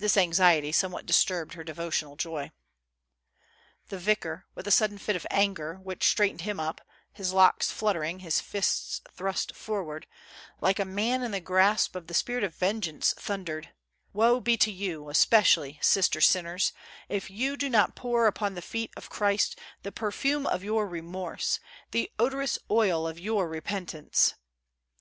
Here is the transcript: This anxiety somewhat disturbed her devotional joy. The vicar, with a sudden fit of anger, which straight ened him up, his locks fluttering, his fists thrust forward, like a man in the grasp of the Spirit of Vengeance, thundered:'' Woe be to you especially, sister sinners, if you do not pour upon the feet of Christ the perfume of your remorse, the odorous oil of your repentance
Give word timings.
This 0.00 0.16
anxiety 0.16 0.72
somewhat 0.72 1.06
disturbed 1.06 1.54
her 1.54 1.62
devotional 1.62 2.16
joy. 2.16 2.50
The 3.90 3.98
vicar, 4.00 4.44
with 4.56 4.66
a 4.66 4.72
sudden 4.72 4.98
fit 4.98 5.14
of 5.14 5.24
anger, 5.30 5.74
which 5.76 6.08
straight 6.08 6.34
ened 6.36 6.40
him 6.40 6.58
up, 6.58 6.80
his 7.12 7.32
locks 7.32 7.70
fluttering, 7.70 8.18
his 8.18 8.40
fists 8.40 9.00
thrust 9.12 9.54
forward, 9.54 10.08
like 10.60 10.80
a 10.80 10.84
man 10.84 11.22
in 11.22 11.30
the 11.30 11.38
grasp 11.38 11.94
of 11.94 12.08
the 12.08 12.12
Spirit 12.14 12.42
of 12.42 12.56
Vengeance, 12.56 13.14
thundered:'' 13.16 13.68
Woe 14.12 14.40
be 14.40 14.56
to 14.56 14.72
you 14.72 15.08
especially, 15.08 15.78
sister 15.80 16.20
sinners, 16.20 16.72
if 17.08 17.30
you 17.30 17.56
do 17.56 17.70
not 17.70 17.94
pour 17.94 18.26
upon 18.26 18.54
the 18.54 18.62
feet 18.62 18.90
of 18.96 19.10
Christ 19.10 19.56
the 19.84 19.92
perfume 19.92 20.44
of 20.44 20.64
your 20.64 20.88
remorse, 20.88 21.60
the 21.92 22.10
odorous 22.18 22.58
oil 22.68 23.06
of 23.06 23.20
your 23.20 23.48
repentance 23.48 24.34